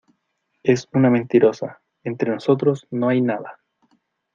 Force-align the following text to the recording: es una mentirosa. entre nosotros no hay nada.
es 0.63 0.89
una 0.93 1.11
mentirosa. 1.11 1.83
entre 2.03 2.31
nosotros 2.31 2.87
no 2.89 3.09
hay 3.09 3.21
nada. 3.21 3.59